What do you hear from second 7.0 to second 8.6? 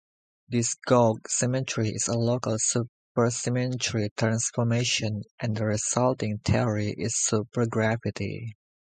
supergravity.